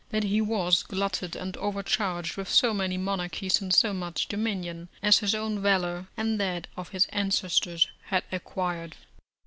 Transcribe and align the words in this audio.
that 0.09 0.23
he 0.23 0.41
was 0.41 0.81
glutted 0.81 1.35
and 1.35 1.55
overcharged 1.57 2.35
with 2.35 2.49
so 2.49 2.73
many 2.73 2.97
monarchies 2.97 3.61
and 3.61 3.71
so 3.71 3.93
much 3.93 4.27
dominion, 4.27 4.89
as 5.03 5.19
his 5.19 5.35
own 5.35 5.61
valour 5.61 6.07
and 6.17 6.39
that 6.39 6.65
of 6.75 6.89
his 6.89 7.05
ancestors 7.11 7.87
had 8.05 8.23
acquired. 8.31 8.95